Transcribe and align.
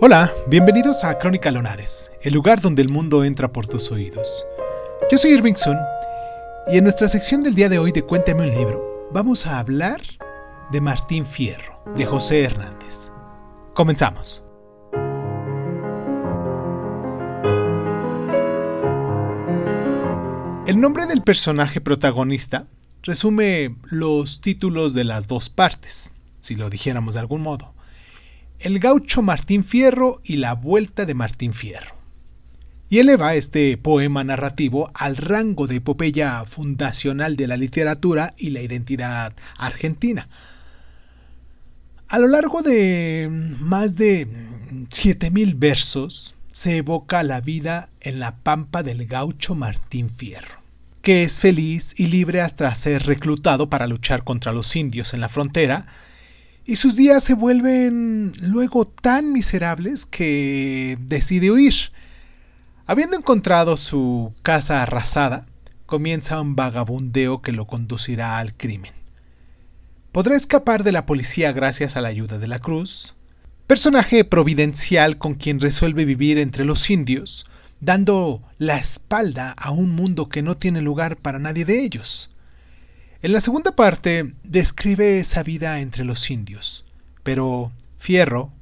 Hola, 0.00 0.32
bienvenidos 0.48 1.04
a 1.04 1.16
Crónica 1.18 1.52
Lonares, 1.52 2.10
el 2.22 2.34
lugar 2.34 2.60
donde 2.60 2.82
el 2.82 2.88
mundo 2.88 3.22
entra 3.22 3.52
por 3.52 3.68
tus 3.68 3.92
oídos. 3.92 4.44
Yo 5.08 5.16
soy 5.16 5.30
Irving 5.30 5.54
Sun 5.54 5.78
y 6.66 6.78
en 6.78 6.82
nuestra 6.82 7.06
sección 7.06 7.44
del 7.44 7.54
día 7.54 7.68
de 7.68 7.78
hoy 7.78 7.92
de 7.92 8.02
Cuéntame 8.02 8.42
un 8.42 8.54
libro, 8.56 9.08
vamos 9.12 9.46
a 9.46 9.60
hablar 9.60 10.02
de 10.72 10.80
Martín 10.80 11.24
Fierro, 11.24 11.80
de 11.94 12.04
José 12.04 12.42
Hernández. 12.42 13.12
Comenzamos. 13.72 14.44
El 20.66 20.80
nombre 20.80 21.06
del 21.06 21.22
personaje 21.22 21.80
protagonista 21.80 22.66
resume 23.04 23.76
los 23.84 24.40
títulos 24.40 24.92
de 24.92 25.04
las 25.04 25.28
dos 25.28 25.50
partes, 25.50 26.12
si 26.40 26.56
lo 26.56 26.68
dijéramos 26.68 27.14
de 27.14 27.20
algún 27.20 27.42
modo. 27.42 27.74
El 28.64 28.78
gaucho 28.78 29.20
Martín 29.20 29.62
Fierro 29.62 30.22
y 30.24 30.38
la 30.38 30.54
vuelta 30.54 31.04
de 31.04 31.12
Martín 31.12 31.52
Fierro. 31.52 31.94
Y 32.88 32.98
eleva 32.98 33.34
este 33.34 33.76
poema 33.76 34.24
narrativo 34.24 34.90
al 34.94 35.18
rango 35.18 35.66
de 35.66 35.76
epopeya 35.76 36.42
fundacional 36.46 37.36
de 37.36 37.46
la 37.46 37.58
literatura 37.58 38.32
y 38.38 38.50
la 38.50 38.62
identidad 38.62 39.34
argentina. 39.58 40.30
A 42.08 42.18
lo 42.18 42.26
largo 42.26 42.62
de 42.62 43.28
más 43.60 43.96
de 43.96 44.26
7.000 44.88 45.58
versos, 45.58 46.34
se 46.50 46.78
evoca 46.78 47.22
la 47.22 47.42
vida 47.42 47.90
en 48.00 48.18
la 48.18 48.34
pampa 48.34 48.82
del 48.82 49.04
gaucho 49.04 49.54
Martín 49.54 50.08
Fierro, 50.08 50.58
que 51.02 51.22
es 51.22 51.38
feliz 51.38 52.00
y 52.00 52.06
libre 52.06 52.40
hasta 52.40 52.74
ser 52.74 53.02
reclutado 53.02 53.68
para 53.68 53.86
luchar 53.86 54.24
contra 54.24 54.54
los 54.54 54.74
indios 54.74 55.12
en 55.12 55.20
la 55.20 55.28
frontera, 55.28 55.86
y 56.66 56.76
sus 56.76 56.96
días 56.96 57.22
se 57.22 57.34
vuelven 57.34 58.32
luego 58.42 58.86
tan 58.86 59.32
miserables 59.32 60.06
que 60.06 60.98
decide 61.00 61.50
huir. 61.50 61.74
Habiendo 62.86 63.16
encontrado 63.16 63.76
su 63.76 64.32
casa 64.42 64.82
arrasada, 64.82 65.46
comienza 65.86 66.40
un 66.40 66.56
vagabundeo 66.56 67.42
que 67.42 67.52
lo 67.52 67.66
conducirá 67.66 68.38
al 68.38 68.54
crimen. 68.54 68.92
Podrá 70.12 70.34
escapar 70.36 70.84
de 70.84 70.92
la 70.92 71.06
policía 71.06 71.52
gracias 71.52 71.96
a 71.96 72.00
la 72.00 72.08
ayuda 72.08 72.38
de 72.38 72.48
la 72.48 72.60
cruz, 72.60 73.14
personaje 73.66 74.24
providencial 74.24 75.18
con 75.18 75.34
quien 75.34 75.60
resuelve 75.60 76.04
vivir 76.04 76.38
entre 76.38 76.64
los 76.64 76.88
indios, 76.90 77.46
dando 77.80 78.42
la 78.58 78.76
espalda 78.76 79.50
a 79.52 79.70
un 79.70 79.90
mundo 79.90 80.28
que 80.28 80.42
no 80.42 80.56
tiene 80.56 80.80
lugar 80.80 81.16
para 81.16 81.38
nadie 81.38 81.64
de 81.64 81.82
ellos. 81.82 82.33
En 83.24 83.32
la 83.32 83.40
segunda 83.40 83.74
parte 83.74 84.34
describe 84.42 85.18
esa 85.18 85.42
vida 85.42 85.80
entre 85.80 86.04
los 86.04 86.30
indios, 86.30 86.84
pero 87.22 87.72
Fierro, 87.96 88.52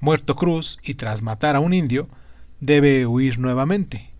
muerto 0.00 0.36
Cruz 0.36 0.78
y 0.82 0.96
tras 0.96 1.22
matar 1.22 1.56
a 1.56 1.60
un 1.60 1.72
indio, 1.72 2.06
debe 2.60 3.06
huir 3.06 3.38
nuevamente. 3.38 4.10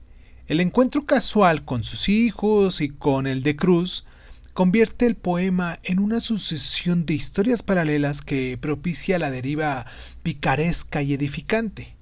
El 0.47 0.61
encuentro 0.61 1.05
casual 1.05 1.67
con 1.67 1.83
sus 1.83 2.09
hijos 2.09 2.81
y 2.81 2.89
con 2.89 3.27
el 3.27 3.43
de 3.43 3.55
Cruz 3.55 4.07
convierte 4.55 5.05
el 5.05 5.15
poema 5.15 5.79
en 5.83 5.99
una 5.99 6.21
sucesión 6.21 7.05
de 7.05 7.13
historias 7.13 7.63
paralelas 7.63 8.23
que 8.23 8.57
propicia 8.57 9.19
la 9.19 9.31
deriva 9.31 9.85
picaresca 10.23 11.03
y 11.03 11.13
edificante. 11.13 11.97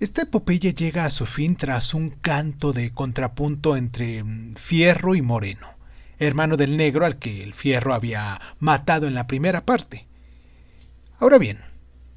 Esta 0.00 0.22
epopeya 0.22 0.70
llega 0.70 1.04
a 1.04 1.10
su 1.10 1.26
fin 1.26 1.56
tras 1.56 1.92
un 1.92 2.08
canto 2.08 2.72
de 2.72 2.90
contrapunto 2.90 3.76
entre 3.76 4.24
mm, 4.24 4.54
Fierro 4.54 5.14
y 5.14 5.20
Moreno, 5.20 5.81
hermano 6.26 6.56
del 6.56 6.76
negro 6.76 7.04
al 7.04 7.18
que 7.18 7.42
el 7.42 7.54
Fierro 7.54 7.94
había 7.94 8.40
matado 8.58 9.06
en 9.06 9.14
la 9.14 9.26
primera 9.26 9.64
parte. 9.64 10.06
Ahora 11.18 11.38
bien, 11.38 11.58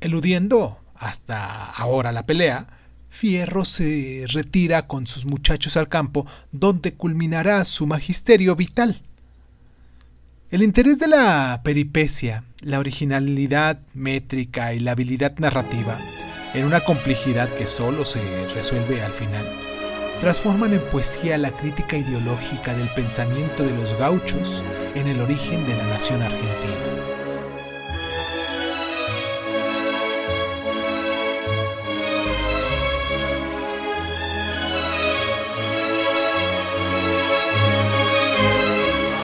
eludiendo 0.02 0.80
hasta 0.96 1.66
ahora 1.66 2.12
la 2.12 2.26
pelea, 2.26 2.68
Fierro 3.10 3.64
se 3.64 4.26
retira 4.28 4.88
con 4.88 5.08
sus 5.08 5.26
muchachos 5.26 5.78
al 5.78 5.88
campo, 5.88 6.28
donde 6.52 6.94
culminará 6.94 7.64
su 7.64 7.88
magisterio 7.88 8.56
vital. 8.56 9.02
El 10.52 10.64
interés 10.64 11.00
de 11.00 11.08
la 11.08 11.62
peripecia, 11.64 12.44
la 12.60 12.80
originalidad 12.80 13.80
métrica 13.94 14.74
y 14.74 14.80
la 14.80 14.92
habilidad 14.92 15.38
narrativa, 15.40 15.98
en 16.54 16.66
una 16.66 16.84
complejidad 16.84 17.50
que 17.50 17.68
solo 17.68 18.06
se 18.06 18.48
resuelve 18.50 19.02
al 19.02 19.12
final, 19.12 19.50
transforman 20.20 20.74
en 20.74 20.82
poesía 20.90 21.38
la 21.38 21.52
crítica 21.52 21.98
ideológica 21.98 22.74
del 22.74 22.90
pensamiento 22.94 23.64
de 23.64 23.74
los 23.74 23.98
gauchos 23.98 24.64
en 24.96 25.08
el 25.08 25.22
origen 25.22 25.66
de 25.66 25.76
la 25.76 25.86
nación 25.86 26.22
argentina. 26.22 26.95